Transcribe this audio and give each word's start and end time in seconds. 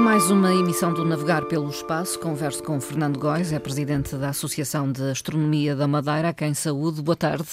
Mais 0.00 0.30
uma 0.30 0.54
emissão 0.54 0.94
do 0.94 1.04
Navegar 1.04 1.44
pelo 1.44 1.68
Espaço. 1.68 2.18
Converso 2.18 2.62
com 2.62 2.80
Fernando 2.80 3.18
Góis, 3.18 3.52
é 3.52 3.58
presidente 3.58 4.16
da 4.16 4.30
Associação 4.30 4.90
de 4.90 5.02
Astronomia 5.10 5.76
da 5.76 5.86
Madeira. 5.86 6.32
Quem 6.32 6.54
saúde, 6.54 7.02
boa 7.02 7.14
tarde. 7.14 7.46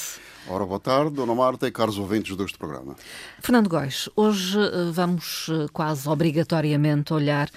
Ora, 0.48 0.66
boa 0.66 0.80
tarde, 0.80 1.12
Dona 1.12 1.36
Marta 1.36 1.68
e 1.68 1.72
caros 1.72 1.98
ouvintes 1.98 2.38
deste 2.38 2.58
programa. 2.58 2.96
Fernando 3.42 3.68
Góis, 3.68 4.08
hoje 4.16 4.58
eh, 4.58 4.92
vamos 4.94 5.50
eh, 5.50 5.68
quase 5.74 6.08
obrigatoriamente 6.08 7.14
olhar 7.14 7.50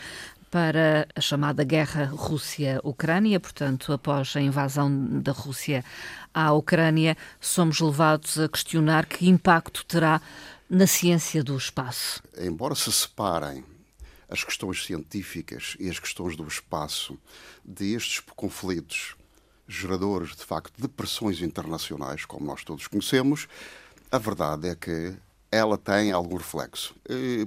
para 0.50 1.06
a 1.14 1.20
chamada 1.20 1.62
guerra 1.62 2.06
Rússia-Ucrânia, 2.12 3.38
portanto, 3.38 3.92
após 3.92 4.34
a 4.34 4.40
invasão 4.40 4.90
da 5.20 5.30
Rússia 5.30 5.84
à 6.34 6.52
Ucrânia, 6.52 7.16
somos 7.40 7.80
levados 7.80 8.40
a 8.40 8.48
questionar 8.48 9.06
que 9.06 9.28
impacto 9.28 9.84
terá 9.86 10.20
na 10.68 10.86
ciência 10.86 11.44
do 11.44 11.56
espaço. 11.56 12.20
Embora 12.36 12.74
se 12.74 12.90
separem 12.90 13.64
as 14.30 14.44
questões 14.44 14.84
científicas 14.84 15.76
e 15.80 15.90
as 15.90 15.98
questões 15.98 16.36
do 16.36 16.46
espaço 16.46 17.18
destes 17.64 18.20
conflitos 18.36 19.16
geradores, 19.66 20.36
de 20.36 20.44
facto, 20.44 20.80
de 20.80 20.88
pressões 20.88 21.40
internacionais, 21.40 22.24
como 22.24 22.46
nós 22.46 22.64
todos 22.64 22.86
conhecemos, 22.86 23.46
a 24.10 24.18
verdade 24.18 24.68
é 24.68 24.74
que 24.74 25.14
ela 25.50 25.76
tem 25.76 26.12
algum 26.12 26.36
reflexo. 26.36 26.94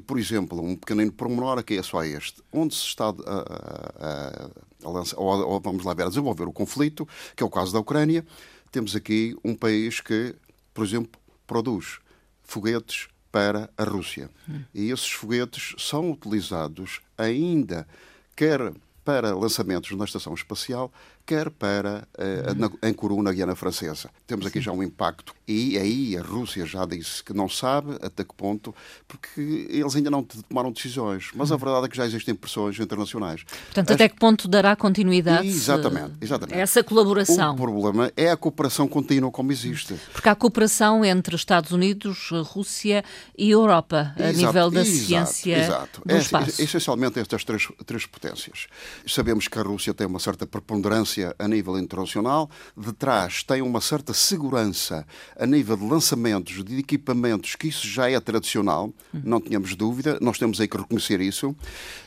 Por 0.06 0.20
exemplo, 0.20 0.62
um 0.62 0.76
pequenino 0.76 1.12
pormenor 1.12 1.58
aqui 1.58 1.78
é 1.78 1.84
só 1.84 2.04
este. 2.04 2.42
Onde 2.52 2.76
se 2.76 2.86
está 2.86 3.06
a, 3.06 3.12
a, 3.12 4.50
a 4.84 4.90
lançar, 4.90 5.18
ou, 5.18 5.28
ou, 5.48 5.60
vamos 5.60 5.86
lá 5.86 5.94
ver, 5.94 6.04
a 6.04 6.10
desenvolver 6.10 6.44
o 6.44 6.54
conflito, 6.54 7.08
que 7.36 7.44
é 7.44 7.46
o 7.46 7.50
caso 7.50 7.72
da 7.72 7.80
Ucrânia, 7.80 8.26
temos 8.72 8.96
aqui 8.96 9.36
um 9.44 9.56
país 9.56 10.02
que, 10.02 10.36
por 10.74 10.86
exemplo, 10.86 11.20
produz 11.48 12.00
foguetes 12.42 13.08
para 13.34 13.68
a 13.76 13.84
Rússia. 13.84 14.30
E 14.76 14.92
esses 14.92 15.12
foguetes 15.12 15.74
são 15.80 16.12
utilizados 16.12 17.02
ainda 17.18 17.88
quer 18.36 18.72
para 19.04 19.36
lançamentos 19.36 19.92
na 19.98 20.06
estação 20.06 20.36
espacial, 20.36 20.94
quer 21.26 21.50
para 21.50 22.08
uh, 22.18 22.56
na, 22.56 22.90
em 22.90 22.94
Kourou, 22.94 23.22
na 23.24 23.32
Guiana 23.32 23.56
Francesa. 23.56 24.10
Temos 24.28 24.46
aqui 24.46 24.60
Sim. 24.60 24.66
já 24.66 24.72
um 24.72 24.84
impacto. 24.84 25.34
E 25.48 25.78
aí 25.78 26.18
a 26.18 26.22
Rússia 26.22 26.66
já 26.66 26.86
disse 26.86 27.24
que 27.24 27.34
não 27.34 27.50
sabe 27.50 27.98
até 28.02 28.24
que 28.24 28.34
ponto, 28.34 28.74
porque 29.08 29.68
eles 29.70 29.96
ainda 29.96 30.10
não 30.10 30.24
tomaram 30.24 30.72
decisões. 30.72 31.32
Mas 31.36 31.52
a 31.52 31.58
verdade 31.58 31.86
é 31.86 31.90
que 31.90 31.98
já 31.98 32.06
existem 32.06 32.34
pressões 32.34 32.80
internacionais. 32.80 33.44
Portanto, 33.44 33.90
As... 33.90 33.96
até 33.96 34.10
que 34.10 34.18
ponto 34.18 34.48
dará 34.48 34.76
continuidade 34.76 35.48
exatamente, 35.48 36.14
exatamente. 36.22 36.58
essa 36.58 36.84
colaboração? 36.84 37.54
O 37.54 37.58
problema 37.58 38.12
é 38.16 38.30
a 38.30 38.38
cooperação 38.38 38.88
contínua 38.88 39.32
como 39.32 39.52
existe. 39.52 39.96
Porque 40.12 40.30
há 40.30 40.36
cooperação 40.36 41.04
entre 41.04 41.36
Estados 41.36 41.72
Unidos, 41.72 42.30
Rússia 42.46 43.04
e 43.38 43.52
Europa, 43.52 44.14
a 44.18 44.32
nível 44.32 44.72
da 44.72 44.82
exato, 44.82 44.98
ciência 44.98 45.58
exato. 45.58 46.02
do 46.06 46.14
é, 46.14 46.18
espaço. 46.18 46.62
Essencialmente 46.62 47.20
estas 47.20 47.44
três, 47.44 47.68
três 47.86 48.06
potências. 48.06 48.68
Sabemos 49.06 49.48
que 49.48 49.60
a 49.60 49.62
Rússia 49.62 49.94
tem 49.94 50.08
uma 50.08 50.20
certa 50.20 50.48
preponderância 50.48 51.13
a 51.38 51.48
nível 51.48 51.78
internacional, 51.78 52.50
de 52.76 52.92
trás 52.94 53.44
tem 53.44 53.62
uma 53.62 53.82
certa 53.82 54.14
segurança 54.14 55.06
a 55.38 55.46
nível 55.46 55.78
de 55.78 55.86
lançamentos 55.86 56.64
de 56.64 56.80
equipamentos, 56.80 57.56
que 57.56 57.68
isso 57.68 57.88
já 57.88 58.10
é 58.10 58.20
tradicional, 58.20 58.94
não 59.14 59.40
tínhamos 59.42 59.76
dúvida, 59.76 60.18
nós 60.22 60.38
temos 60.38 60.60
aí 60.60 60.68
que 60.68 60.78
reconhecer 60.78 61.22
isso. 61.22 61.56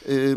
Eh, 0.04 0.36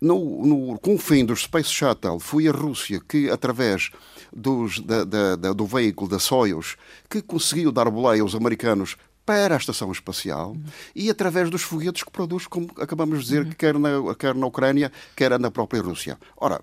no, 0.00 0.46
no, 0.46 0.78
com 0.78 0.94
o 0.94 0.98
fim 0.98 1.24
do 1.24 1.36
Space 1.36 1.70
Shuttle, 1.70 2.18
foi 2.18 2.48
a 2.48 2.52
Rússia 2.52 3.00
que, 3.06 3.28
através 3.28 3.90
dos, 4.32 4.80
da, 4.80 5.04
da, 5.04 5.36
da, 5.36 5.52
do 5.52 5.66
veículo 5.66 6.08
da 6.08 6.18
Soyuz, 6.18 6.76
que 7.08 7.20
conseguiu 7.20 7.70
dar 7.70 7.90
boleia 7.90 8.22
aos 8.22 8.34
americanos 8.34 8.96
para 9.26 9.54
a 9.54 9.58
estação 9.58 9.92
espacial 9.92 10.52
uhum. 10.52 10.64
e 10.94 11.10
através 11.10 11.50
dos 11.50 11.62
foguetes 11.62 12.02
que 12.02 12.10
produz, 12.10 12.46
como 12.46 12.68
acabamos 12.78 13.18
de 13.18 13.24
dizer, 13.24 13.44
uhum. 13.44 13.52
quer, 13.52 13.78
na, 13.78 14.14
quer 14.18 14.34
na 14.34 14.46
Ucrânia, 14.46 14.90
quer 15.14 15.38
na 15.38 15.50
própria 15.50 15.82
Rússia. 15.82 16.18
Ora, 16.36 16.60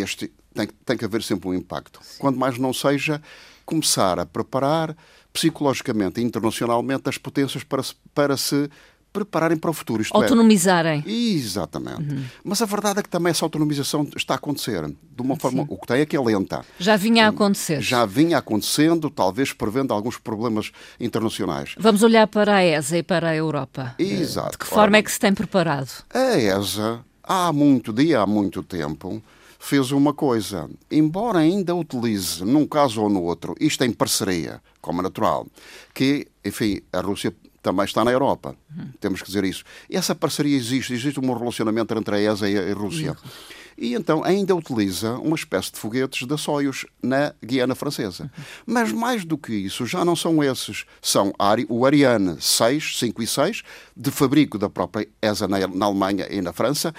este 0.00 0.32
tem, 0.54 0.68
tem 0.84 0.96
que 0.96 1.04
haver 1.04 1.22
sempre 1.22 1.48
um 1.48 1.54
impacto. 1.54 2.00
Sim. 2.02 2.18
Quando 2.18 2.38
mais 2.38 2.58
não 2.58 2.72
seja, 2.72 3.20
começar 3.66 4.18
a 4.18 4.26
preparar 4.26 4.96
psicologicamente 5.32 6.20
e 6.20 6.24
internacionalmente 6.24 7.08
as 7.08 7.18
potências 7.18 7.64
para 7.64 7.82
se, 7.82 7.94
para 8.14 8.36
se 8.36 8.70
prepararem 9.12 9.56
para 9.56 9.70
o 9.70 9.72
futuro. 9.72 10.02
Isto 10.02 10.16
é. 10.16 10.22
Autonomizarem. 10.22 11.04
É. 11.06 11.10
Exatamente. 11.10 12.14
Uhum. 12.14 12.24
Mas 12.42 12.60
a 12.60 12.66
verdade 12.66 12.98
é 12.98 13.02
que 13.02 13.08
também 13.08 13.30
essa 13.30 13.44
autonomização 13.44 14.08
está 14.16 14.34
a 14.34 14.36
acontecer 14.36 14.84
de 14.86 15.22
uma 15.22 15.36
forma. 15.36 15.62
Sim. 15.62 15.68
O 15.70 15.78
que 15.78 15.86
tem 15.86 16.00
é 16.00 16.06
que 16.06 16.16
é 16.16 16.20
lenta. 16.20 16.64
Já 16.78 16.96
vinha 16.96 17.26
a 17.26 17.28
acontecer. 17.28 17.80
Já 17.80 18.04
vinha 18.04 18.38
acontecendo, 18.38 19.08
talvez 19.10 19.52
prevendo 19.52 19.92
alguns 19.94 20.18
problemas 20.18 20.72
internacionais. 20.98 21.74
Vamos 21.78 22.02
olhar 22.02 22.26
para 22.26 22.56
a 22.56 22.64
ESA 22.64 22.98
e 22.98 23.02
para 23.02 23.30
a 23.30 23.36
Europa. 23.36 23.94
Exato. 23.98 24.52
De 24.52 24.58
que 24.58 24.66
forma 24.66 24.82
Ora, 24.82 24.98
é 24.98 25.02
que 25.02 25.12
se 25.12 25.20
tem 25.20 25.32
preparado? 25.32 25.90
A 26.12 26.36
ESA, 26.36 27.00
há 27.22 27.52
muito 27.52 27.92
dia, 27.92 28.20
há 28.20 28.26
muito 28.26 28.64
tempo, 28.64 29.22
fez 29.64 29.90
uma 29.92 30.12
coisa. 30.12 30.68
Embora 30.90 31.38
ainda 31.38 31.74
utilize, 31.74 32.44
num 32.44 32.66
caso 32.66 33.02
ou 33.02 33.08
no 33.08 33.22
outro, 33.22 33.54
isto 33.58 33.82
em 33.82 33.92
parceria, 33.92 34.60
como 34.80 35.00
é 35.00 35.02
natural, 35.02 35.46
que, 35.94 36.26
enfim, 36.44 36.80
a 36.92 37.00
Rússia 37.00 37.34
também 37.62 37.86
está 37.86 38.04
na 38.04 38.12
Europa. 38.12 38.54
Uhum. 38.76 38.90
Temos 39.00 39.22
que 39.22 39.26
dizer 39.26 39.42
isso. 39.42 39.64
Essa 39.90 40.14
parceria 40.14 40.54
existe, 40.54 40.92
existe 40.92 41.18
um 41.18 41.32
relacionamento 41.32 41.96
entre 41.96 42.16
a 42.16 42.32
ESA 42.32 42.48
e 42.48 42.58
a 42.58 42.74
Rússia. 42.74 43.12
Uhum. 43.12 43.30
E 43.76 43.94
então 43.94 44.22
ainda 44.22 44.54
utiliza 44.54 45.14
uma 45.14 45.34
espécie 45.34 45.72
de 45.72 45.78
foguetes 45.78 46.28
da 46.28 46.36
Soyuz 46.36 46.86
na 47.02 47.34
Guiana 47.42 47.74
Francesa. 47.74 48.30
Mas 48.64 48.92
mais 48.92 49.24
do 49.24 49.36
que 49.36 49.52
isso, 49.52 49.84
já 49.84 50.04
não 50.04 50.14
são 50.14 50.44
esses. 50.44 50.84
São 51.02 51.32
o 51.68 51.84
Ariane 51.84 52.36
6, 52.40 52.98
5 52.98 53.22
e 53.22 53.26
6, 53.26 53.62
de 53.96 54.10
fabrico 54.10 54.58
da 54.58 54.70
própria 54.70 55.08
ESA 55.20 55.48
na 55.48 55.86
Alemanha 55.86 56.28
e 56.30 56.40
na 56.40 56.52
França, 56.52 56.94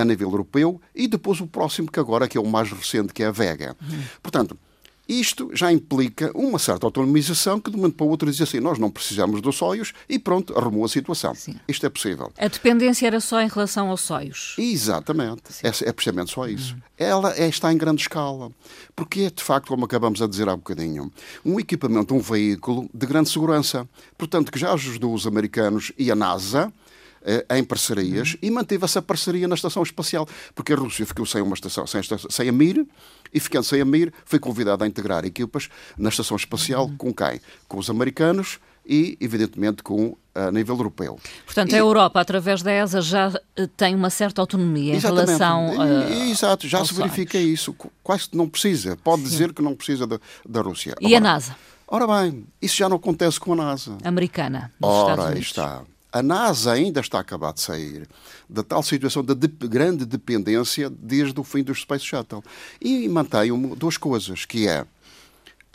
a 0.00 0.04
nível 0.04 0.30
europeu 0.30 0.80
e 0.94 1.06
depois 1.08 1.40
o 1.40 1.46
próximo, 1.46 1.90
que 1.90 2.00
agora 2.00 2.28
que 2.28 2.38
é 2.38 2.40
o 2.40 2.46
mais 2.46 2.70
recente, 2.70 3.12
que 3.12 3.22
é 3.22 3.26
a 3.26 3.30
Vega. 3.30 3.76
Uhum. 3.80 4.02
Portanto, 4.22 4.58
isto 5.08 5.50
já 5.54 5.70
implica 5.70 6.32
uma 6.34 6.58
certa 6.58 6.84
autonomização 6.84 7.60
que 7.60 7.70
de 7.70 7.76
um 7.76 7.80
momento 7.80 7.94
para 7.94 8.06
o 8.06 8.10
outro 8.10 8.30
diz 8.30 8.40
assim, 8.40 8.58
nós 8.58 8.76
não 8.76 8.90
precisamos 8.90 9.40
dos 9.40 9.56
sóios 9.56 9.92
e 10.08 10.18
pronto, 10.18 10.58
arrumou 10.58 10.84
a 10.84 10.88
situação. 10.88 11.32
Sim. 11.34 11.54
Isto 11.68 11.86
é 11.86 11.88
possível. 11.88 12.32
A 12.36 12.48
dependência 12.48 13.06
era 13.06 13.20
só 13.20 13.40
em 13.40 13.48
relação 13.48 13.88
aos 13.90 14.00
sóios? 14.00 14.56
Exatamente. 14.58 15.44
É, 15.62 15.68
é 15.68 15.92
precisamente 15.92 16.32
só 16.32 16.48
isso. 16.48 16.74
Uhum. 16.74 16.80
Ela 16.98 17.36
é, 17.36 17.46
está 17.46 17.72
em 17.72 17.78
grande 17.78 18.02
escala. 18.02 18.50
Porque 18.96 19.20
é, 19.22 19.30
de 19.30 19.44
facto, 19.44 19.68
como 19.68 19.84
acabamos 19.84 20.20
a 20.20 20.26
dizer 20.26 20.48
há 20.48 20.56
bocadinho, 20.56 21.12
um 21.44 21.60
equipamento, 21.60 22.12
um 22.12 22.20
veículo 22.20 22.90
de 22.92 23.06
grande 23.06 23.30
segurança. 23.30 23.88
Portanto, 24.18 24.50
que 24.50 24.58
já 24.58 24.72
ajudou 24.72 25.14
os 25.14 25.24
americanos 25.24 25.92
e 25.96 26.10
a 26.10 26.16
NASA 26.16 26.72
em 27.50 27.64
parcerias 27.64 28.32
uhum. 28.34 28.38
e 28.42 28.50
manteve 28.50 28.84
essa 28.84 29.02
parceria 29.02 29.48
na 29.48 29.54
estação 29.54 29.82
espacial, 29.82 30.28
porque 30.54 30.72
a 30.72 30.76
Rússia 30.76 31.04
ficou 31.04 31.26
sem 31.26 31.42
uma 31.42 31.54
estação, 31.54 31.86
sem, 31.86 32.00
sem 32.30 32.48
a 32.48 32.52
Mir, 32.52 32.86
e 33.32 33.40
ficando 33.40 33.64
sem 33.64 33.80
a 33.80 33.84
Mir, 33.84 34.12
foi 34.24 34.38
convidada 34.38 34.84
a 34.84 34.88
integrar 34.88 35.24
equipas 35.24 35.68
na 35.98 36.08
estação 36.08 36.36
espacial 36.36 36.86
uhum. 36.86 36.96
com 36.96 37.14
quem? 37.14 37.40
Com 37.68 37.78
os 37.78 37.90
americanos 37.90 38.58
e, 38.88 39.16
evidentemente, 39.20 39.82
com 39.82 40.16
a 40.34 40.50
nível 40.52 40.76
europeu. 40.76 41.18
Portanto, 41.44 41.72
e, 41.72 41.74
a 41.74 41.78
Europa, 41.78 42.20
através 42.20 42.62
da 42.62 42.72
ESA, 42.72 43.00
já 43.00 43.32
eh, 43.56 43.68
tem 43.76 43.94
uma 43.94 44.10
certa 44.10 44.40
autonomia 44.40 44.94
em 44.94 44.98
relação 44.98 45.80
a. 45.80 46.10
Exato, 46.28 46.68
já 46.68 46.84
se 46.84 46.94
verifica 46.94 47.38
isso. 47.38 47.74
Quase 48.02 48.28
não 48.32 48.48
precisa. 48.48 48.96
Pode 49.02 49.22
Sim. 49.22 49.28
dizer 49.28 49.52
que 49.52 49.62
não 49.62 49.74
precisa 49.74 50.06
da, 50.06 50.20
da 50.48 50.60
Rússia. 50.60 50.94
E 51.00 51.06
Agora, 51.06 51.16
a 51.16 51.20
NASA? 51.20 51.56
Ora 51.88 52.06
bem, 52.06 52.46
isso 52.60 52.76
já 52.76 52.88
não 52.88 52.96
acontece 52.96 53.40
com 53.40 53.52
a 53.54 53.56
NASA. 53.56 53.96
Americana. 54.04 54.72
Ora, 54.80 55.28
aí 55.28 55.40
está. 55.40 55.82
A 56.16 56.22
NASA 56.22 56.72
ainda 56.72 57.00
está 57.00 57.18
a 57.18 57.20
acabar 57.20 57.52
de 57.52 57.60
sair 57.60 58.08
da 58.48 58.62
tal 58.62 58.82
situação 58.82 59.22
de, 59.22 59.34
de 59.34 59.68
grande 59.68 60.06
dependência 60.06 60.88
desde 60.88 61.38
o 61.38 61.44
fim 61.44 61.62
do 61.62 61.74
Space 61.74 62.06
Shuttle. 62.06 62.42
E 62.80 63.06
mantém 63.06 63.52
duas 63.74 63.98
coisas, 63.98 64.46
que 64.46 64.66
é 64.66 64.86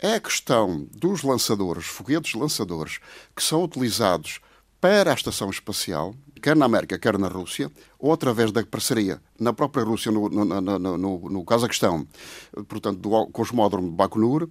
é 0.00 0.14
a 0.14 0.20
questão 0.20 0.84
dos 0.96 1.22
lançadores, 1.22 1.86
foguetes 1.86 2.34
lançadores, 2.34 2.98
que 3.36 3.42
são 3.42 3.62
utilizados 3.62 4.40
para 4.80 5.12
a 5.12 5.14
estação 5.14 5.48
espacial, 5.48 6.12
quer 6.42 6.56
na 6.56 6.64
América, 6.64 6.98
quer 6.98 7.16
na 7.16 7.28
Rússia, 7.28 7.70
ou 8.00 8.12
através 8.12 8.50
da 8.50 8.66
parceria 8.66 9.22
na 9.38 9.52
própria 9.52 9.84
Rússia, 9.84 10.10
no, 10.10 10.28
no, 10.28 10.44
no, 10.44 11.30
no, 11.30 11.44
Cazaquistão, 11.44 12.04
portanto, 12.66 12.98
do 12.98 13.28
cosmódromo 13.28 13.90
de 13.90 13.94
Bakunur, 13.94 14.48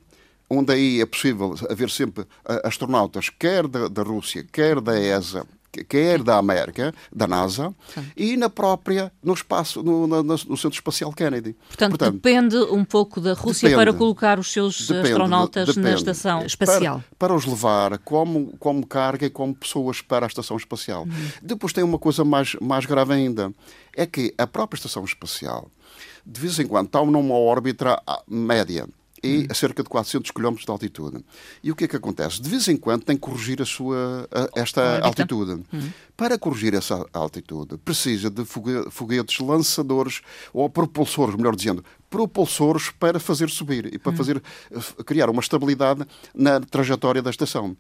onde 0.50 0.72
aí 0.72 1.02
é 1.02 1.06
possível 1.06 1.54
haver 1.70 1.90
sempre 1.90 2.26
astronautas, 2.64 3.30
quer 3.30 3.68
da, 3.68 3.90
da 3.90 4.04
Rússia, 4.04 4.48
quer 4.50 4.80
da 4.80 4.98
ESA, 4.98 5.46
quer 5.88 6.22
da 6.22 6.38
América, 6.38 6.94
da 7.14 7.28
NASA, 7.28 7.74
Sim. 7.94 8.06
e 8.16 8.38
na 8.38 8.50
própria, 8.50 9.12
no 9.24 9.34
espaço, 9.34 9.82
no, 9.82 10.06
no, 10.06 10.24
no, 10.24 10.38
Centro 10.38 10.74
Espacial 10.74 11.12
Kennedy. 11.14 11.54
Portanto, 11.68 11.92
Portanto, 11.92 12.14
depende 12.14 12.58
um 12.58 12.84
pouco 12.84 13.22
da 13.22 13.34
Rússia 13.34 13.70
depende, 13.70 13.86
para 13.86 13.98
colocar 13.98 14.40
os 14.40 14.52
seus 14.52 14.88
depende, 14.88 15.10
astronautas 15.10 15.68
depende, 15.68 15.88
na 15.88 15.96
estação 15.96 16.46
espacial. 16.46 17.04
Para, 17.18 17.28
para, 17.28 17.36
os 17.36 17.46
levar 17.46 17.98
como, 18.00 18.56
como 18.60 18.86
carga 18.86 19.26
e 19.26 19.30
como 19.30 19.56
pessoas 19.56 20.02
para 20.02 20.26
a 20.26 20.28
estação 20.28 20.58
espacial. 20.58 21.06
Hum. 21.06 21.30
Depois 21.42 21.74
tem 21.74 21.84
uma 21.84 22.00
coisa 22.00 22.26
mais, 22.26 22.56
mais 22.62 22.86
grave 22.86 23.14
ainda, 23.14 23.54
é 23.96 24.06
que 24.06 24.34
a 24.38 24.46
própria 24.46 24.78
estação 24.78 25.06
espacial, 25.06 25.70
de 26.26 26.40
vez 26.40 26.60
em 26.60 26.68
quando, 26.68 26.88
está 26.88 27.04
numa 27.06 27.36
órbita 27.36 28.02
média 28.28 28.88
e 29.24 29.48
a 29.50 29.54
cerca 29.54 29.84
de 29.84 29.90
400 29.90 30.32
km 30.32 30.56
de 30.56 30.70
altitude. 30.72 31.24
E 31.64 31.72
o 31.72 31.76
que 31.76 31.86
é 31.86 31.88
que 31.88 31.96
acontece? 31.96 32.42
De 32.42 32.50
vez 32.50 32.68
em 32.68 32.76
quando 32.76 33.04
tem 33.04 33.16
que 33.16 33.22
corrigir 33.22 33.62
a 33.62 33.66
sua, 33.66 34.28
a, 34.32 34.60
esta 34.60 35.00
altitude. 35.00 35.64
Hum. 35.74 35.92
Para 36.18 36.38
corrigir 36.38 36.74
essa 36.74 37.06
altitude, 37.14 37.78
precisa 37.78 38.30
de 38.30 38.44
foguetes 38.90 39.40
lançadores, 39.40 40.22
ou 40.54 40.70
propulsores, 40.70 41.36
melhor 41.36 41.56
dizendo, 41.56 41.84
propulsores 42.10 42.90
para 42.90 43.20
fazer 43.20 43.50
subir 43.50 43.94
e 43.94 44.00
para 44.00 44.12
hum. 44.12 44.16
fazer, 44.16 44.44
eh, 44.72 45.04
criar 45.04 45.30
uma 45.30 45.42
estabilidade 45.42 46.06
na 46.34 46.60
trajetória 46.60 47.22
da 47.22 47.30
estação. 47.30 47.78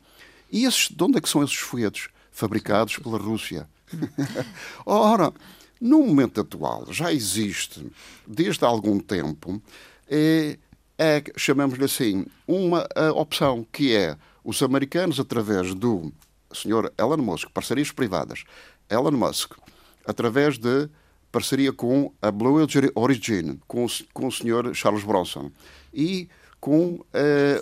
E 0.51 0.65
esses, 0.65 0.89
de 0.89 1.03
onde 1.03 1.17
é 1.17 1.21
que 1.21 1.29
são 1.29 1.43
esses 1.43 1.55
foguetes? 1.55 2.09
Fabricados 2.31 2.97
pela 2.97 3.17
Rússia. 3.17 3.67
Hum. 3.93 3.99
Ora, 4.85 5.33
no 5.81 6.05
momento 6.05 6.39
atual, 6.39 6.85
já 6.91 7.11
existe, 7.11 7.85
desde 8.27 8.63
há 8.63 8.67
algum 8.67 8.99
tempo, 8.99 9.59
é, 10.07 10.57
é, 11.01 11.23
chamamos-lhe 11.35 11.85
assim, 11.85 12.27
uma 12.47 12.87
opção 13.15 13.65
que 13.71 13.95
é 13.95 14.15
os 14.43 14.61
americanos, 14.61 15.19
através 15.19 15.73
do 15.73 16.13
Sr. 16.53 16.91
Elon 16.95 17.17
Musk, 17.17 17.49
parcerias 17.49 17.91
privadas, 17.91 18.43
Elon 18.87 19.09
Musk, 19.09 19.53
através 20.05 20.59
de 20.59 20.87
parceria 21.31 21.73
com 21.73 22.13
a 22.21 22.29
Blue 22.29 22.63
Origin, 22.93 23.59
com 23.67 23.87
com 24.13 24.27
o 24.27 24.31
Sr. 24.31 24.75
Charles 24.75 25.03
Bronson 25.03 25.49
e 25.91 26.29
com 26.59 26.93
uh, 26.93 27.03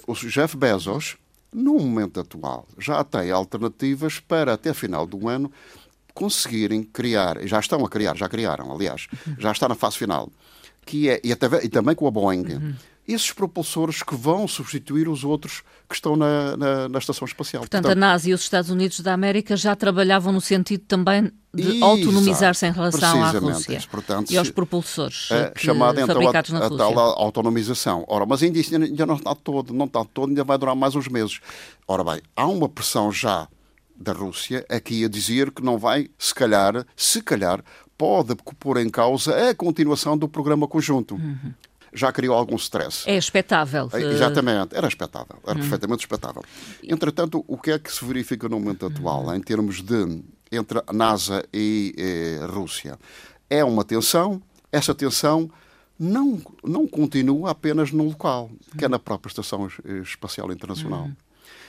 o 0.05 0.13
Jeff 0.13 0.57
Bezos, 0.57 1.15
no 1.53 1.79
momento 1.79 2.19
atual, 2.19 2.67
já 2.77 3.01
tem 3.05 3.31
alternativas 3.31 4.19
para, 4.19 4.53
até 4.53 4.73
final 4.73 5.07
do 5.07 5.29
ano, 5.29 5.49
conseguirem 6.13 6.83
criar, 6.83 7.39
já 7.47 7.59
estão 7.61 7.85
a 7.85 7.89
criar, 7.89 8.17
já 8.17 8.27
criaram, 8.27 8.69
aliás, 8.69 9.07
já 9.37 9.53
está 9.53 9.69
na 9.69 9.75
fase 9.75 9.97
final, 9.97 10.29
que 10.85 11.07
é, 11.07 11.21
e, 11.23 11.31
até, 11.31 11.47
e 11.63 11.69
também 11.69 11.95
com 11.95 12.05
a 12.05 12.11
Boeing, 12.11 12.53
uhum 12.53 12.75
esses 13.13 13.31
propulsores 13.31 14.03
que 14.03 14.15
vão 14.15 14.47
substituir 14.47 15.09
os 15.09 15.23
outros 15.23 15.63
que 15.87 15.95
estão 15.95 16.15
na, 16.15 16.55
na, 16.55 16.89
na 16.89 16.99
Estação 16.99 17.25
Espacial. 17.25 17.61
Portanto, 17.61 17.81
Portanto, 17.81 17.97
a 17.97 17.99
NASA 17.99 18.29
e 18.29 18.33
os 18.33 18.41
Estados 18.41 18.69
Unidos 18.69 18.99
da 18.99 19.13
América 19.13 19.57
já 19.57 19.75
trabalhavam 19.75 20.31
no 20.31 20.39
sentido 20.39 20.83
também 20.87 21.31
de 21.51 21.81
autonomizar-se 21.81 22.67
em 22.67 22.71
relação 22.71 23.23
à 23.23 23.31
Rússia 23.31 23.81
Portanto, 23.89 24.31
e 24.31 24.37
aos 24.37 24.51
propulsores 24.51 25.29
é, 25.31 25.51
chamada, 25.55 25.99
então, 25.99 26.15
fabricados 26.15 26.53
a, 26.53 26.59
na 26.59 26.65
a, 26.65 26.67
Rússia. 26.67 26.85
A 26.85 26.93
tal 26.93 26.99
autonomização. 26.99 28.05
Ora, 28.07 28.25
mas 28.25 28.43
ainda, 28.43 28.59
ainda 28.59 29.05
não 29.05 29.15
está 29.15 29.33
todo, 29.33 29.73
não 29.73 29.85
está 29.85 30.05
todo, 30.05 30.29
ainda 30.29 30.43
vai 30.43 30.57
durar 30.59 30.75
mais 30.75 30.95
uns 30.95 31.07
meses. 31.07 31.39
Ora 31.87 32.03
bem, 32.03 32.21
há 32.35 32.45
uma 32.45 32.69
pressão 32.69 33.11
já 33.11 33.47
da 33.95 34.13
Rússia 34.13 34.63
aqui 34.69 35.03
a 35.03 35.09
dizer 35.09 35.51
que 35.51 35.63
não 35.63 35.77
vai, 35.77 36.09
se 36.17 36.33
calhar, 36.33 36.85
se 36.95 37.21
calhar, 37.21 37.63
pode 37.97 38.35
pôr 38.59 38.77
em 38.77 38.89
causa 38.89 39.49
a 39.49 39.55
continuação 39.55 40.15
do 40.15 40.29
programa 40.29 40.67
conjunto. 40.67 41.15
Uhum 41.15 41.53
já 41.93 42.11
criou 42.11 42.35
algum 42.35 42.55
stress. 42.55 43.09
É 43.09 43.17
expectável. 43.17 43.89
É, 43.93 44.01
exatamente, 44.01 44.75
era 44.75 44.87
expectável, 44.87 45.37
era 45.45 45.57
hum. 45.57 45.61
perfeitamente 45.61 46.01
expectável. 46.01 46.43
Entretanto, 46.83 47.43
o 47.47 47.57
que 47.57 47.71
é 47.71 47.79
que 47.79 47.91
se 47.91 48.03
verifica 48.05 48.47
no 48.47 48.59
momento 48.59 48.85
atual, 48.85 49.33
em 49.35 49.41
termos 49.41 49.81
de 49.81 50.23
entre 50.51 50.81
a 50.85 50.93
NASA 50.93 51.45
e, 51.53 51.93
e 51.97 52.43
a 52.43 52.47
Rússia? 52.47 52.97
É 53.49 53.63
uma 53.63 53.83
tensão, 53.83 54.41
essa 54.71 54.93
tensão 54.93 55.49
não, 55.99 56.41
não 56.63 56.87
continua 56.87 57.51
apenas 57.51 57.91
num 57.91 58.05
local, 58.05 58.49
que 58.77 58.85
é 58.85 58.87
na 58.87 58.97
própria 58.97 59.29
Estação 59.29 59.67
Espacial 60.01 60.51
Internacional. 60.51 61.05
Hum. 61.05 61.15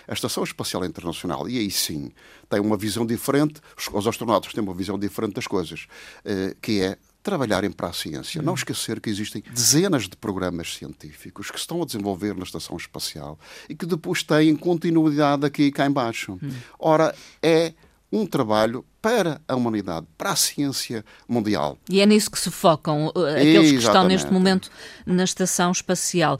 A 0.06 0.12
Estação 0.12 0.42
Espacial 0.42 0.84
Internacional, 0.84 1.48
e 1.48 1.58
aí 1.58 1.70
sim, 1.70 2.10
tem 2.48 2.60
uma 2.60 2.76
visão 2.76 3.06
diferente, 3.06 3.60
os 3.92 4.06
astronautas 4.06 4.52
têm 4.52 4.62
uma 4.62 4.74
visão 4.74 4.98
diferente 4.98 5.34
das 5.34 5.46
coisas, 5.46 5.86
eh, 6.24 6.56
que 6.60 6.82
é 6.82 6.98
trabalharem 7.22 7.70
para 7.70 7.88
a 7.88 7.92
ciência. 7.92 8.42
Não 8.42 8.54
esquecer 8.54 9.00
que 9.00 9.10
existem 9.10 9.42
dezenas 9.52 10.08
de 10.08 10.16
programas 10.16 10.74
científicos 10.74 11.50
que 11.50 11.58
estão 11.58 11.82
a 11.82 11.86
desenvolver 11.86 12.34
na 12.34 12.44
Estação 12.44 12.76
Espacial 12.76 13.38
e 13.68 13.74
que 13.74 13.86
depois 13.86 14.22
têm 14.22 14.56
continuidade 14.56 15.44
aqui 15.44 15.64
e 15.64 15.72
cá 15.72 15.86
embaixo. 15.86 16.38
Ora, 16.78 17.14
é 17.42 17.72
um 18.12 18.26
trabalho 18.26 18.84
para 19.00 19.40
a 19.46 19.54
humanidade, 19.54 20.06
para 20.18 20.32
a 20.32 20.36
ciência 20.36 21.04
mundial. 21.28 21.78
E 21.88 22.00
é 22.00 22.06
nisso 22.06 22.30
que 22.30 22.38
se 22.38 22.50
focam 22.50 23.06
uh, 23.06 23.26
aqueles 23.26 23.72
Exatamente. 23.72 23.78
que 23.78 23.84
estão 23.86 24.04
neste 24.04 24.32
momento 24.32 24.70
na 25.06 25.24
estação 25.24 25.70
espacial. 25.70 26.38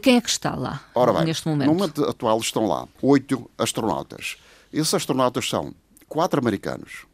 Quem 0.00 0.16
é 0.16 0.20
que 0.20 0.28
está 0.28 0.54
lá 0.54 0.82
Ora 0.94 1.12
bem, 1.12 1.24
neste 1.24 1.46
momento? 1.48 1.68
No 1.68 1.74
momento 1.74 2.04
atual 2.04 2.38
estão 2.38 2.66
lá 2.66 2.86
oito 3.02 3.50
astronautas. 3.58 4.36
Esses 4.72 4.94
astronautas 4.94 5.48
são 5.48 5.74
quatro 6.08 6.40
americanos, 6.40 7.06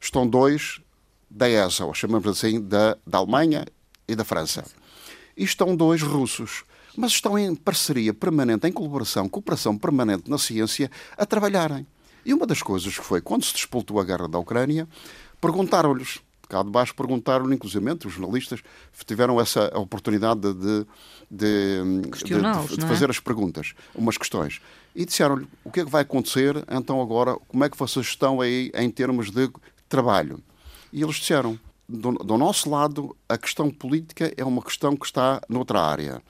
estão 0.00 0.26
dois 0.26 0.80
da 1.30 1.48
ESA, 1.48 1.84
ou 1.84 1.94
chamamos 1.94 2.26
assim, 2.26 2.60
da, 2.60 2.96
da 3.06 3.18
Alemanha 3.18 3.66
e 4.06 4.14
da 4.14 4.24
França. 4.24 4.64
E 5.36 5.44
estão 5.44 5.76
dois 5.76 6.02
russos, 6.02 6.64
mas 6.96 7.12
estão 7.12 7.38
em 7.38 7.54
parceria 7.54 8.12
permanente, 8.12 8.66
em 8.66 8.72
colaboração, 8.72 9.28
cooperação 9.28 9.76
permanente 9.76 10.28
na 10.30 10.38
ciência, 10.38 10.90
a 11.16 11.24
trabalharem. 11.24 11.86
E 12.24 12.34
uma 12.34 12.46
das 12.46 12.62
coisas 12.62 12.96
que 12.96 13.04
foi, 13.04 13.20
quando 13.20 13.44
se 13.44 13.52
despoltou 13.52 14.00
a 14.00 14.04
guerra 14.04 14.28
da 14.28 14.38
Ucrânia, 14.38 14.88
perguntaram-lhes, 15.40 16.20
cá 16.48 16.62
de 16.62 16.70
baixo 16.70 16.94
perguntaram-lhe, 16.94 17.54
inclusive 17.54 17.84
os 18.04 18.12
jornalistas 18.12 18.60
tiveram 19.06 19.40
essa 19.40 19.70
oportunidade 19.78 20.40
de, 20.40 20.54
de, 20.54 20.86
de, 21.30 22.76
de, 22.76 22.84
é? 22.84 22.88
fazer 22.88 23.10
as 23.10 23.20
perguntas, 23.20 23.74
umas 23.94 24.18
questões. 24.18 24.60
E 24.94 25.04
disseram-lhe 25.04 25.46
o 25.62 25.70
que 25.70 25.80
é 25.80 25.84
que 25.84 25.90
vai 25.90 26.02
acontecer, 26.02 26.56
então 26.70 27.00
agora, 27.00 27.36
como 27.46 27.64
é 27.64 27.68
que 27.70 27.76
vocês 27.76 28.06
estão 28.06 28.40
aí 28.40 28.72
em 28.74 28.90
termos 28.90 29.30
de 29.30 29.50
trabalho? 29.88 30.42
E 30.92 31.02
eles 31.02 31.16
disseram: 31.16 31.58
do, 31.88 32.12
do 32.12 32.36
nosso 32.36 32.68
lado, 32.70 33.16
a 33.28 33.38
questão 33.38 33.70
política 33.70 34.32
é 34.36 34.44
uma 34.44 34.62
questão 34.62 34.96
que 34.96 35.06
está 35.06 35.40
noutra 35.48 35.80
área. 35.80 36.22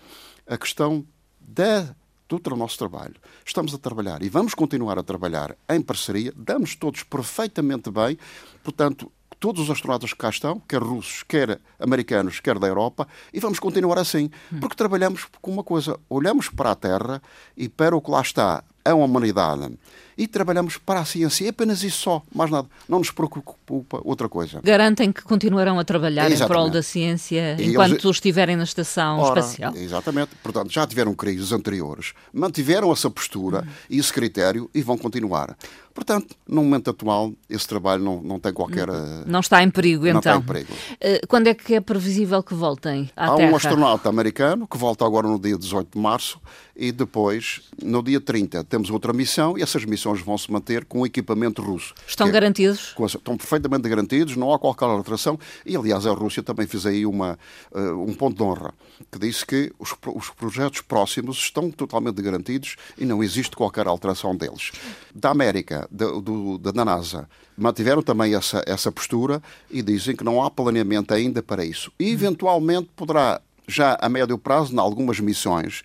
A 0.47 0.57
questão 0.57 1.05
da 1.41 1.95
do 2.29 2.57
nosso 2.57 2.77
trabalho. 2.77 3.15
Estamos 3.45 3.73
a 3.73 3.79
trabalhar 3.79 4.23
e 4.23 4.29
vamos 4.29 4.53
continuar 4.53 4.99
a 4.99 5.03
trabalhar 5.03 5.57
em 5.67 5.81
parceria, 5.81 6.31
damos 6.37 6.75
todos 6.75 7.03
perfeitamente 7.03 7.91
bem, 7.91 8.19
portanto, 8.63 9.11
todos 9.41 9.63
os 9.63 9.71
astronautas 9.71 10.13
que 10.13 10.19
cá 10.19 10.29
estão, 10.29 10.61
quer 10.61 10.83
russos, 10.83 11.23
quer 11.23 11.59
americanos, 11.79 12.39
quer 12.39 12.59
da 12.59 12.67
Europa, 12.67 13.09
e 13.33 13.41
vamos 13.41 13.59
continuar 13.59 13.99
assim, 13.99 14.31
porque 14.61 14.77
trabalhamos 14.77 15.27
com 15.41 15.51
uma 15.51 15.65
coisa, 15.65 15.99
olhamos 16.11 16.51
para 16.51 16.73
a 16.73 16.75
Terra 16.75 17.23
e 17.57 17.69
para 17.69 17.97
o 17.97 18.03
que 18.03 18.11
lá 18.11 18.21
está, 18.21 18.63
a 18.85 18.95
humanidade 18.95 19.79
e 20.19 20.27
trabalhamos 20.27 20.77
para 20.77 20.99
a 20.99 21.05
ciência. 21.05 21.47
É 21.47 21.51
apenas 21.51 21.85
isso 21.85 22.03
só, 22.03 22.23
mais 22.35 22.51
nada. 22.51 22.69
Não 22.89 22.99
nos 22.99 23.13
preocupa 23.13 24.01
outra 24.05 24.29
coisa. 24.29 24.61
Garantem 24.65 25.13
que 25.13 25.23
continuarão 25.23 25.79
a 25.79 25.85
trabalhar 25.85 26.29
exatamente. 26.29 26.43
em 26.43 26.49
prol 26.49 26.71
da 26.71 26.83
ciência 26.83 27.57
e 27.59 27.71
enquanto 27.71 28.05
eles... 28.05 28.17
estiverem 28.17 28.57
na 28.57 28.65
estação 28.65 29.21
Ora, 29.21 29.39
espacial. 29.39 29.77
Exatamente. 29.77 30.31
Portanto, 30.43 30.73
já 30.73 30.85
tiveram 30.85 31.15
crises 31.15 31.53
anteriores, 31.53 32.13
mantiveram 32.33 32.93
essa 32.93 33.09
postura 33.09 33.61
uhum. 33.61 33.69
e 33.89 33.99
esse 33.99 34.13
critério 34.13 34.69
e 34.75 34.83
vão 34.83 34.99
continuar. 34.99 35.57
Portanto, 35.95 36.37
no 36.47 36.63
momento 36.63 36.91
atual, 36.91 37.33
esse 37.51 37.67
trabalho 37.67 38.05
não, 38.05 38.23
não 38.23 38.39
tem 38.39 38.53
qualquer. 38.53 38.87
Não 39.27 39.41
está 39.41 39.65
em 39.65 39.71
perigo, 39.71 40.05
não 40.05 40.19
então. 40.19 40.35
Não 40.35 40.41
está 40.41 40.61
em 40.61 40.65
perigo. 40.65 40.73
Uh, 40.95 41.27
quando 41.27 41.49
é 41.49 41.55
que 41.55 41.75
é 41.75 41.81
previsível 41.81 42.41
que 42.41 42.55
voltem 42.55 43.11
à 43.17 43.33
Há 43.33 43.37
Terra? 43.37 43.53
um 43.53 43.57
astronauta 43.57 44.09
americano 44.09 44.67
que 44.69 44.79
volta 44.79 45.05
agora 45.05 45.27
no 45.27 45.41
dia 45.41 45.59
18 45.59 45.89
de 45.93 45.99
março 45.99 46.41
e 46.79 46.93
depois, 46.93 47.61
no 47.83 48.01
dia 48.03 48.21
30, 48.21 48.63
temos 48.63 48.89
outra 48.89 49.13
missão 49.13 49.59
e 49.59 49.63
essas 49.63 49.85
missões 49.85 50.21
vão 50.21 50.39
se 50.39 50.51
manter 50.51 50.85
com 50.85 51.05
equipamento 51.05 51.61
russo. 51.61 51.93
Estão 52.07 52.29
é, 52.29 52.31
garantidos? 52.31 52.95
estão 53.05 53.37
perfeitamente 53.37 53.89
garantidos, 53.89 54.37
não 54.37 54.55
há 54.55 54.59
qualquer 54.59 54.85
alteração 54.85 55.37
e, 55.67 55.77
aliás, 55.77 56.07
a 56.07 56.13
Rússia 56.13 56.41
também 56.41 56.69
fez 56.69 56.87
aí 56.87 57.05
uma, 57.05 57.37
uh, 57.73 58.03
um 58.03 58.15
ponto 58.15 58.37
de 58.37 58.43
honra 58.45 58.73
que 59.11 59.19
disse 59.19 59.45
que 59.45 59.73
os, 59.77 59.93
os 60.15 60.31
projetos 60.31 60.81
próximos 60.81 61.39
estão 61.39 61.69
totalmente 61.69 62.23
garantidos 62.23 62.77
e 62.97 63.05
não 63.05 63.25
existe 63.25 63.57
qualquer 63.57 63.89
alteração 63.89 64.37
deles. 64.37 64.71
Da 65.13 65.31
América, 65.31 65.89
do, 65.91 66.21
do, 66.21 66.59
da 66.59 66.85
NASA 66.85 67.29
mantiveram 67.57 68.03
também 68.03 68.37
essa, 68.37 68.63
essa 68.67 68.93
postura 68.93 69.43
e 69.69 69.83
dizem 69.83 70.15
que 70.15 70.23
não 70.23 70.41
há 70.41 70.49
planeamento 70.49 71.13
ainda 71.13 71.43
para 71.43 71.65
isso. 71.65 71.91
E, 71.99 72.11
eventualmente 72.11 72.89
poderá 72.95 73.41
já 73.69 73.99
a 74.01 74.09
médio 74.09 74.39
prazo, 74.39 74.75
em 74.75 74.79
algumas 74.79 75.21
missões, 75.21 75.83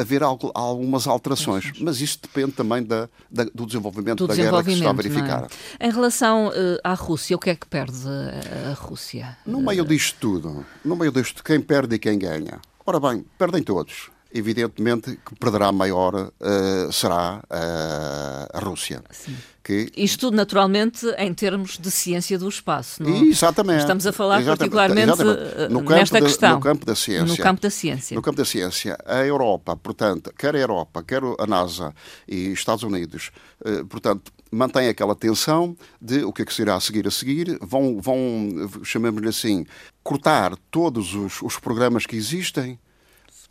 haver 0.00 0.22
algumas 0.22 1.06
alterações, 1.06 1.72
mas 1.80 2.00
isso 2.00 2.18
depende 2.20 2.52
também 2.52 2.82
da, 2.82 3.08
da, 3.30 3.44
do 3.44 3.66
desenvolvimento 3.66 4.18
do 4.18 4.26
da 4.26 4.34
desenvolvimento, 4.34 4.52
guerra 4.52 4.64
que 4.64 4.70
se 4.70 4.78
está 4.78 4.90
a 4.90 4.92
é? 4.92 4.96
verificar. 4.96 5.48
É? 5.78 5.86
Em 5.88 5.90
relação 5.90 6.48
uh, 6.48 6.52
à 6.82 6.94
Rússia, 6.94 7.36
o 7.36 7.38
que 7.38 7.50
é 7.50 7.54
que 7.54 7.66
perde 7.66 8.06
a, 8.06 8.70
a 8.70 8.74
Rússia? 8.74 9.36
No 9.46 9.60
meio 9.60 9.84
disto 9.84 10.16
tudo, 10.20 10.66
no 10.84 10.96
meio 10.96 11.12
disto, 11.12 11.42
quem 11.44 11.60
perde 11.60 11.96
e 11.96 11.98
quem 11.98 12.18
ganha? 12.18 12.60
Ora 12.84 12.98
bem, 12.98 13.24
perdem 13.38 13.62
todos. 13.62 14.10
Evidentemente 14.34 15.18
que 15.24 15.34
perderá 15.36 15.70
maior 15.70 16.14
uh, 16.14 16.92
será 16.92 17.42
uh, 17.44 18.56
a 18.56 18.60
Rússia. 18.60 19.02
Sim. 19.10 19.36
Que... 19.62 19.88
Isto 19.96 20.32
naturalmente, 20.32 21.06
em 21.18 21.32
termos 21.32 21.78
de 21.78 21.88
ciência 21.88 22.36
do 22.36 22.48
espaço. 22.48 23.00
Não? 23.00 23.24
Exatamente. 23.24 23.82
Estamos 23.82 24.06
a 24.06 24.12
falar 24.12 24.40
exatamente, 24.40 24.58
particularmente 24.58 25.12
exatamente. 25.12 25.72
No 25.72 25.82
nesta 25.82 26.20
da, 26.20 26.26
questão. 26.26 26.54
No 26.54 26.60
campo 26.60 26.84
da 26.84 26.96
ciência. 26.96 27.26
No 27.26 27.36
campo 27.36 27.62
da 27.62 27.70
ciência. 27.70 28.14
No 28.16 28.22
campo 28.22 28.36
da 28.38 28.44
ciência. 28.44 28.98
A 29.06 29.24
Europa, 29.24 29.76
portanto, 29.76 30.32
quer 30.36 30.56
a 30.56 30.58
Europa, 30.58 31.04
quer 31.04 31.22
a 31.38 31.46
NASA 31.46 31.94
e 32.26 32.52
Estados 32.52 32.82
Unidos, 32.82 33.30
uh, 33.64 33.86
portanto, 33.86 34.32
mantém 34.50 34.88
aquela 34.88 35.14
tensão 35.14 35.76
de 36.00 36.24
o 36.24 36.32
que 36.32 36.42
é 36.42 36.44
que 36.44 36.52
se 36.52 36.62
irá 36.62 36.78
seguir 36.80 37.06
a 37.06 37.10
seguir, 37.10 37.56
vão, 37.60 38.00
vão 38.00 38.68
chamemos-lhe 38.82 39.28
assim, 39.28 39.64
cortar 40.02 40.56
todos 40.72 41.14
os, 41.14 41.40
os 41.40 41.56
programas 41.58 42.04
que 42.04 42.16
existem, 42.16 42.80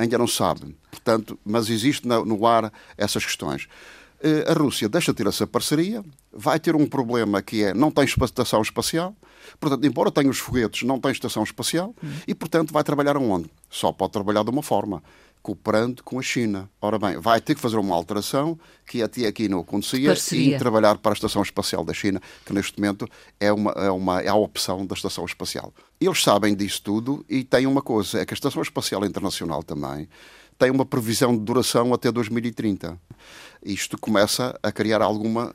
ainda 0.01 0.17
não 0.17 0.27
sabe. 0.27 0.75
Portanto, 0.89 1.39
mas 1.46 1.70
existe 1.70 2.08
no 2.08 2.46
ar 2.46 2.72
essas 2.98 3.25
questões. 3.25 3.67
Eh, 4.24 4.46
a 4.48 4.53
Rússia 4.53 4.88
deixa 4.88 5.12
de 5.12 5.17
ter 5.17 5.27
essa 5.27 5.48
parceria, 5.48 6.03
vai 6.31 6.60
ter 6.60 6.75
um 6.75 6.86
problema 6.86 7.41
que 7.41 7.63
é 7.63 7.74
não 7.74 7.89
tem 7.89 8.05
estação 8.05 8.62
espacial, 8.62 9.15
portanto, 9.60 9.86
embora 9.86 10.12
tenha 10.12 10.29
os 10.29 10.38
foguetes, 10.38 10.84
não 10.84 11.00
tem 11.00 11.12
estação 11.12 11.43
espacial 11.43 11.96
hum. 12.03 12.12
e, 12.27 12.36
portanto, 12.36 12.72
vai 12.72 12.84
trabalhar 12.84 13.15
aonde? 13.15 13.50
Só 13.70 13.91
pode 13.91 14.12
trabalhar 14.13 14.43
de 14.43 14.51
uma 14.51 14.62
forma, 14.62 15.01
cooperando 15.41 16.03
com 16.03 16.19
a 16.19 16.21
China. 16.21 16.69
Ora 16.81 17.00
bem, 17.00 17.17
vai 17.17 17.41
ter 17.41 17.55
que 17.55 17.62
fazer 17.62 17.77
uma 17.77 17.95
alteração 17.95 18.60
que 18.86 19.01
até 19.01 19.25
aqui 19.25 19.48
não 19.48 19.60
acontecia 19.60 20.13
e 20.33 20.57
trabalhar 20.57 20.98
para 20.98 21.12
a 21.12 21.13
Estação 21.13 21.41
Espacial 21.41 21.83
da 21.83 21.93
China, 21.93 22.21
que 22.45 22.53
neste 22.53 22.79
momento 22.79 23.07
é, 23.39 23.51
uma, 23.51 23.71
é, 23.71 23.89
uma, 23.89 24.21
é 24.21 24.27
a 24.27 24.36
opção 24.36 24.86
da 24.86 24.93
Estação 24.93 25.25
Espacial. 25.25 25.74
Eles 26.00 26.21
sabem 26.21 26.55
disso 26.55 26.81
tudo 26.83 27.25
e 27.29 27.43
têm 27.43 27.65
uma 27.65 27.81
coisa, 27.81 28.19
é 28.19 28.25
que 28.25 28.33
a 28.33 28.36
Estação 28.36 28.62
Espacial 28.62 29.05
Internacional 29.05 29.63
também 29.63 30.07
tem 30.57 30.69
uma 30.69 30.86
previsão 30.86 31.36
de 31.36 31.43
duração 31.43 31.91
até 31.91 32.12
2030. 32.12 32.95
Isto 33.63 33.98
começa 33.98 34.57
a 34.62 34.71
criar 34.71 35.01
alguma 35.01 35.53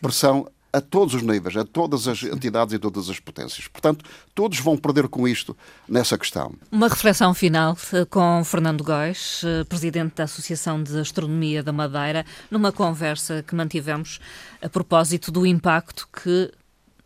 pressão 0.00 0.46
a 0.72 0.80
todos 0.80 1.14
os 1.14 1.22
níveis, 1.22 1.56
a 1.56 1.64
todas 1.64 2.08
as 2.08 2.22
entidades 2.22 2.74
e 2.74 2.78
todas 2.78 3.10
as 3.10 3.20
potências. 3.20 3.68
Portanto, 3.68 4.04
todos 4.34 4.58
vão 4.58 4.76
perder 4.76 5.06
com 5.08 5.28
isto 5.28 5.56
nessa 5.88 6.16
questão. 6.16 6.54
Uma 6.70 6.88
reflexão 6.88 7.34
final 7.34 7.76
eh, 7.92 8.04
com 8.06 8.42
Fernando 8.44 8.82
Góis, 8.82 9.42
eh, 9.44 9.64
presidente 9.64 10.14
da 10.14 10.24
Associação 10.24 10.82
de 10.82 10.98
Astronomia 10.98 11.62
da 11.62 11.72
Madeira, 11.72 12.24
numa 12.50 12.72
conversa 12.72 13.44
que 13.46 13.54
mantivemos 13.54 14.18
a 14.62 14.68
propósito 14.68 15.30
do 15.30 15.46
impacto 15.46 16.08
que 16.12 16.50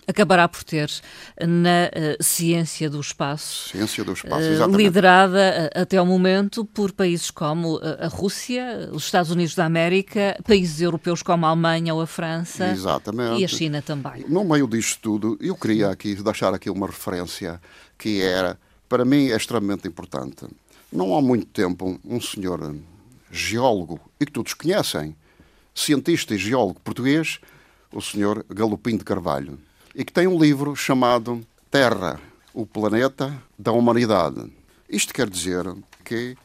acabará 0.07 0.49
por 0.49 0.63
ter 0.63 0.91
na 1.41 1.89
uh, 1.89 2.23
ciência 2.23 2.89
do 2.89 3.01
espaço. 3.01 3.71
Ciência 3.71 4.05
do 4.05 4.13
espaço, 4.13 4.43
eh, 4.43 4.53
exatamente. 4.53 4.77
Uh, 4.77 4.85
liderada 4.85 5.71
uh, 5.75 5.81
até 5.83 6.01
o 6.01 6.07
momento 6.07 6.65
por 6.65 6.93
países 6.93 7.31
como 7.31 7.81
a 7.99 8.07
Rússia, 8.07 8.89
os 8.93 9.05
Estados 9.05 9.31
Unidos 9.31 9.55
da 9.55 9.65
América, 9.65 10.39
países 10.47 10.81
europeus 10.81 11.23
como 11.23 11.47
a 11.47 11.51
Alemanha 11.51 11.95
ou 11.95 12.01
a 12.01 12.07
França 12.07 12.69
exatamente. 12.69 13.41
e 13.41 13.45
a 13.45 13.49
China 13.49 13.83
também. 13.83 14.25
No 14.29 14.45
meio 14.45 14.67
disto 14.67 15.01
tudo, 15.01 15.39
eu 15.41 15.55
queria 15.55 15.91
aqui 15.91 16.15
deixar 16.15 16.55
aqui 16.55 16.71
uma 16.71 16.87
referência 16.87 17.61
que 17.99 18.23
era, 18.23 18.59
para 18.89 19.05
mim, 19.05 19.31
é 19.31 19.37
extremamente 19.37 19.89
importante. 19.89 20.47
Não 20.93 21.17
há 21.17 21.21
muito 21.21 21.47
tempo, 21.47 21.99
um 22.05 22.21
senhor 22.21 22.75
geólogo, 23.31 24.01
e 24.21 24.27
que 24.27 24.33
todos 24.33 24.55
conhecem, 24.55 25.17
cientista 25.75 26.35
e 26.35 26.39
geólogo 26.39 26.81
português, 26.81 27.39
o 27.93 28.01
senhor 28.01 28.45
Galopim 28.49 28.97
de 28.97 29.05
Carvalho, 29.05 29.59
e 29.97 30.05
que 30.05 30.13
tem 30.13 30.27
um 30.27 30.39
livro 30.39 30.77
chamado 30.77 31.41
Terra, 31.71 32.21
o 32.53 32.67
planeta 32.67 33.43
da 33.59 33.73
humanidade. 33.73 34.53
Isto 34.87 35.15
quer 35.15 35.29
dizer 35.31 35.65
que 36.05 36.37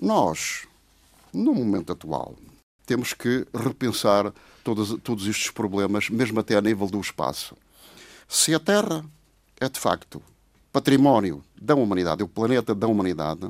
nós, 0.00 0.66
no 1.30 1.54
momento 1.54 1.92
atual, 1.92 2.34
temos 2.86 3.12
que 3.12 3.46
repensar 3.54 4.32
todos, 4.64 4.98
todos 5.02 5.26
estes 5.26 5.50
problemas, 5.50 6.08
mesmo 6.08 6.40
até 6.40 6.56
a 6.56 6.62
nível 6.62 6.86
do 6.86 6.98
espaço. 6.98 7.54
Se 8.26 8.54
a 8.54 8.58
Terra 8.58 9.04
é 9.60 9.68
de 9.68 9.78
facto 9.78 10.22
património 10.72 11.44
da 11.60 11.74
humanidade, 11.74 12.22
é 12.22 12.24
o 12.24 12.28
planeta 12.28 12.74
da 12.74 12.86
humanidade, 12.86 13.48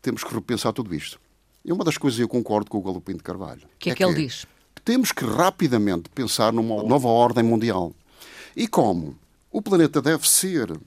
temos 0.00 0.22
que 0.22 0.32
repensar 0.32 0.72
tudo 0.72 0.94
isto. 0.94 1.18
E 1.64 1.72
uma 1.72 1.84
das 1.84 1.98
coisas 1.98 2.20
eu 2.20 2.28
concordo 2.28 2.70
com 2.70 2.78
o 2.78 2.82
Galopim 2.82 3.16
de 3.16 3.24
Carvalho. 3.24 3.62
O 3.64 3.78
que 3.80 3.90
é, 3.90 3.92
é 3.92 3.96
que 3.96 4.04
ele 4.04 4.14
diz? 4.14 4.46
Temos 4.84 5.10
que 5.10 5.24
rapidamente 5.24 6.08
pensar 6.08 6.52
numa 6.52 6.84
nova 6.84 7.08
ordem 7.08 7.42
mundial. 7.42 7.92
E 8.56 8.66
como 8.66 9.18
o 9.52 9.60
planeta 9.60 10.00
deve 10.00 10.26
ser 10.26 10.80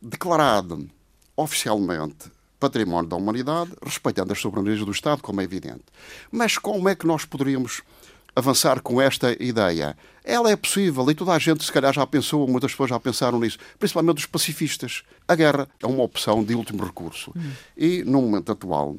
declarado 0.00 0.88
oficialmente 1.36 2.32
património 2.58 3.10
da 3.10 3.16
humanidade, 3.16 3.72
respeitando 3.84 4.32
as 4.32 4.40
soberanias 4.40 4.80
do 4.80 4.90
Estado, 4.90 5.20
como 5.20 5.38
é 5.42 5.44
evidente. 5.44 5.84
Mas 6.32 6.56
como 6.56 6.88
é 6.88 6.94
que 6.94 7.06
nós 7.06 7.26
poderíamos 7.26 7.82
avançar 8.34 8.80
com 8.80 9.02
esta 9.02 9.36
ideia? 9.38 9.94
Ela 10.24 10.50
é 10.50 10.56
possível 10.56 11.10
e 11.10 11.14
toda 11.14 11.32
a 11.32 11.38
gente, 11.38 11.62
se 11.62 11.70
calhar, 11.70 11.92
já 11.92 12.06
pensou, 12.06 12.48
muitas 12.48 12.70
pessoas 12.70 12.88
já 12.88 12.98
pensaram 12.98 13.38
nisso, 13.38 13.58
principalmente 13.78 14.18
os 14.20 14.26
pacifistas. 14.26 15.02
A 15.28 15.34
guerra 15.34 15.68
é 15.82 15.86
uma 15.86 16.02
opção 16.02 16.42
de 16.42 16.54
último 16.54 16.82
recurso. 16.82 17.34
E, 17.76 18.02
no 18.04 18.22
momento 18.22 18.50
atual, 18.50 18.96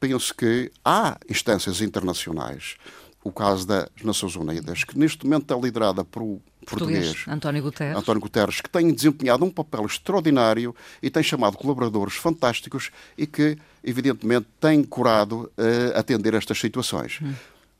penso 0.00 0.34
que 0.34 0.72
há 0.84 1.16
instâncias 1.30 1.80
internacionais 1.80 2.76
o 3.24 3.32
caso 3.32 3.66
das 3.66 3.88
Nações 4.02 4.36
Unidas, 4.36 4.84
que 4.84 4.98
neste 4.98 5.24
momento 5.24 5.54
é 5.54 5.58
liderada 5.58 6.04
por 6.04 6.40
português, 6.64 7.06
português 7.06 7.36
António, 7.36 7.62
Guterres. 7.62 7.96
António 7.96 8.20
Guterres, 8.20 8.60
que 8.60 8.70
tem 8.70 8.92
desempenhado 8.92 9.44
um 9.44 9.50
papel 9.50 9.86
extraordinário 9.86 10.74
e 11.02 11.10
tem 11.10 11.22
chamado 11.22 11.56
colaboradores 11.56 12.14
fantásticos 12.14 12.90
e 13.16 13.26
que, 13.26 13.56
evidentemente, 13.82 14.46
tem 14.60 14.82
curado 14.82 15.50
uh, 15.56 15.98
atender 15.98 16.34
estas 16.34 16.58
situações. 16.58 17.18
Hum. 17.22 17.32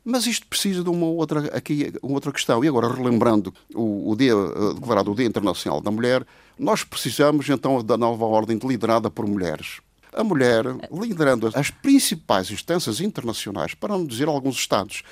Mas 0.03 0.27
isto 0.27 0.45
precisa 0.45 0.83
de 0.83 0.89
uma 0.89 1.07
outra, 1.07 1.39
aqui, 1.55 1.91
uma 2.01 2.13
outra 2.13 2.31
questão. 2.31 2.63
E 2.63 2.67
agora, 2.67 2.87
relembrando 2.87 3.53
o, 3.73 4.11
o 4.11 4.15
dia 4.15 4.37
uh, 4.37 4.73
declarado 4.75 5.11
o 5.11 5.15
Dia 5.15 5.25
Internacional 5.25 5.81
da 5.81 5.89
Mulher, 5.89 6.25
nós 6.57 6.83
precisamos 6.83 7.49
então 7.49 7.83
da 7.83 7.97
nova 7.97 8.25
ordem 8.25 8.59
liderada 8.63 9.09
por 9.09 9.27
mulheres 9.27 9.79
a 10.15 10.23
mulher 10.23 10.63
liderando 10.89 11.51
as 11.53 11.69
principais 11.69 12.49
instâncias 12.49 13.01
internacionais, 13.01 13.73
para 13.73 13.97
não 13.97 14.05
dizer 14.05 14.27
alguns 14.27 14.55
Estados, 14.55 15.03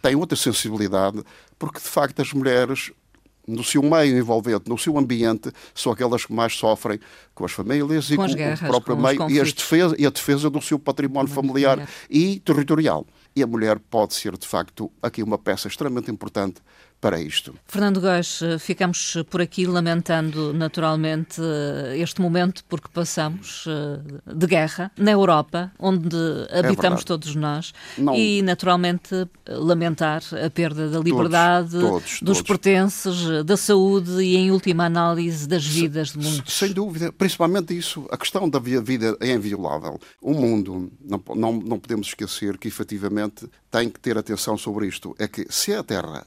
tem 0.00 0.16
outra 0.16 0.36
sensibilidade, 0.36 1.22
porque 1.58 1.78
de 1.78 1.86
facto 1.86 2.20
as 2.20 2.32
mulheres 2.32 2.90
no 3.46 3.62
seu 3.62 3.82
meio 3.82 4.18
envolvente, 4.18 4.68
no 4.68 4.76
seu 4.76 4.98
ambiente, 4.98 5.50
são 5.74 5.92
aquelas 5.92 6.26
que 6.26 6.32
mais 6.32 6.54
sofrem 6.54 6.98
com 7.34 7.44
as 7.44 7.52
famílias 7.52 8.10
e 8.10 8.16
com, 8.16 8.26
com 8.26 8.34
guerras, 8.34 8.62
o 8.62 8.66
próprio 8.66 8.96
meio 8.96 9.30
e, 9.30 9.42
defesa, 9.42 9.94
e, 9.98 10.06
a 10.06 10.10
defesa 10.10 10.50
do 10.50 10.60
seu 10.60 10.78
património 10.78 11.30
familiar 11.30 11.88
e 12.10 12.40
territorial. 12.40 13.06
E 13.34 13.42
a 13.42 13.46
mulher 13.46 13.78
pode 13.78 14.14
ser, 14.14 14.36
de 14.36 14.46
facto, 14.46 14.90
aqui 15.02 15.22
uma 15.22 15.38
peça 15.38 15.68
extremamente 15.68 16.10
importante 16.10 16.62
para 17.06 17.20
isto. 17.20 17.54
Fernando 17.68 18.00
Góes, 18.00 18.40
ficamos 18.58 19.16
por 19.30 19.40
aqui 19.40 19.64
lamentando 19.64 20.52
naturalmente 20.52 21.40
este 21.96 22.20
momento 22.20 22.64
porque 22.68 22.88
passamos 22.92 23.64
eh, 23.68 24.34
de 24.34 24.46
guerra 24.46 24.90
na 24.98 25.12
Europa, 25.12 25.70
onde 25.78 26.16
é 26.50 26.58
habitamos 26.58 27.02
é 27.02 27.04
todos 27.04 27.36
nós, 27.36 27.72
Não... 27.96 28.12
e 28.12 28.42
naturalmente 28.42 29.28
lamentar 29.48 30.20
a 30.44 30.50
perda 30.50 30.90
da 30.90 30.98
liberdade, 30.98 31.70
todos, 31.70 31.84
todos, 31.84 32.22
dos 32.22 32.38
todos. 32.38 32.42
pertences, 32.42 33.44
da 33.44 33.56
saúde 33.56 34.20
e, 34.22 34.36
em 34.36 34.50
última 34.50 34.86
análise, 34.86 35.46
das 35.46 35.64
vidas 35.64 36.10
de 36.10 36.18
muitos. 36.18 36.52
Sem 36.52 36.72
dúvida, 36.72 37.12
principalmente 37.12 37.76
isso, 37.76 38.04
a 38.10 38.16
questão 38.16 38.48
da 38.48 38.58
vida 38.58 39.16
é 39.20 39.32
inviolável. 39.32 40.00
O 40.20 40.34
mundo, 40.34 40.90
não, 41.00 41.22
não, 41.36 41.52
não 41.52 41.78
podemos 41.78 42.08
esquecer 42.08 42.58
que 42.58 42.66
efetivamente 42.66 43.48
tem 43.70 43.88
que 43.88 44.00
ter 44.00 44.18
atenção 44.18 44.58
sobre 44.58 44.88
isto. 44.88 45.14
É 45.18 45.28
que 45.28 45.46
se 45.48 45.72
a 45.72 45.84
Terra 45.84 46.26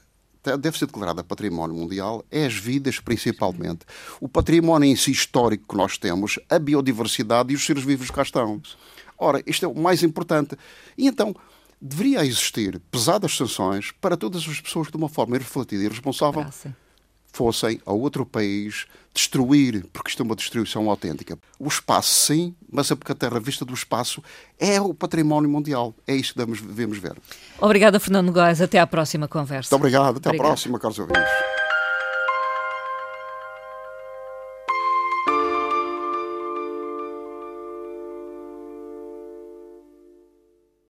deve 0.58 0.78
ser 0.78 0.86
declarada 0.86 1.22
património 1.22 1.76
mundial 1.76 2.24
é 2.30 2.46
as 2.46 2.54
vidas, 2.54 2.98
principalmente. 2.98 3.80
O 4.20 4.28
património 4.28 4.88
em 4.88 4.96
si 4.96 5.10
histórico 5.10 5.66
que 5.68 5.76
nós 5.76 5.98
temos, 5.98 6.38
a 6.48 6.58
biodiversidade 6.58 7.52
e 7.52 7.56
os 7.56 7.64
seres 7.64 7.84
vivos 7.84 8.08
que 8.08 8.16
cá 8.16 8.22
estão. 8.22 8.60
Ora, 9.18 9.42
isto 9.46 9.64
é 9.64 9.68
o 9.68 9.74
mais 9.74 10.02
importante. 10.02 10.56
E 10.96 11.06
então, 11.06 11.34
deveria 11.80 12.24
existir 12.24 12.80
pesadas 12.90 13.36
sanções 13.36 13.92
para 14.00 14.16
todas 14.16 14.46
as 14.48 14.60
pessoas 14.60 14.86
que, 14.86 14.92
de 14.92 14.98
uma 14.98 15.08
forma 15.08 15.36
irrefletida 15.36 15.82
e 15.82 15.86
irresponsável, 15.86 16.44
fossem 17.32 17.80
a 17.86 17.92
outro 17.92 18.24
país 18.26 18.86
destruir, 19.12 19.86
porque 19.92 20.10
isto 20.10 20.22
é 20.22 20.24
uma 20.24 20.36
destruição 20.36 20.88
autêntica. 20.88 21.38
O 21.58 21.66
espaço, 21.68 22.26
sim, 22.26 22.54
mas 22.70 22.90
é 22.90 22.94
a 22.94 23.14
Terra 23.14 23.40
vista 23.40 23.64
do 23.64 23.74
espaço 23.74 24.22
é 24.58 24.80
o 24.80 24.94
património 24.94 25.50
mundial. 25.50 25.94
É 26.06 26.14
isso 26.14 26.32
que 26.34 26.38
devemos 26.38 26.98
ver. 26.98 27.16
Obrigada, 27.58 27.98
Fernando 27.98 28.32
Góes. 28.32 28.60
Até 28.60 28.78
à 28.78 28.86
próxima 28.86 29.26
conversa. 29.26 29.74
Muito 29.74 29.80
obrigado. 29.80 30.16
Até 30.16 30.28
Obrigada. 30.28 30.36
à 30.36 30.46
próxima, 30.52 30.78
caros 30.78 30.98
ouvintes. 30.98 31.49